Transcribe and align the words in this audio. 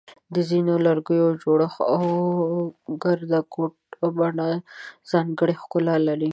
د 0.33 0.35
ځینو 0.49 0.73
لرګیو 0.85 1.27
جوړښت 1.43 1.79
او 1.93 2.01
ګرده 3.03 3.39
ګوټه 3.53 4.05
بڼه 4.17 4.47
ځانګړی 5.11 5.55
ښکلا 5.61 5.95
لري. 6.07 6.29